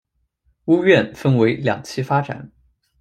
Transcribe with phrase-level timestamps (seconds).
[0.65, 2.51] 屋苑分为两期发展。